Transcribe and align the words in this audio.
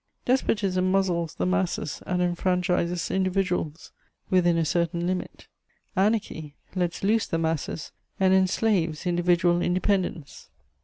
Despotism 0.25 0.89
muzzles 0.89 1.35
the 1.35 1.45
masses 1.45 2.01
and 2.07 2.23
enfranchises 2.23 3.11
individuals, 3.11 3.91
within 4.31 4.57
a 4.57 4.65
certain 4.65 5.05
limit; 5.05 5.47
anarchy 5.95 6.55
lets 6.73 7.03
loose 7.03 7.27
the 7.27 7.37
masses 7.37 7.91
and 8.19 8.33
enslaves 8.33 9.05
individual 9.05 9.61
independence. 9.61 10.49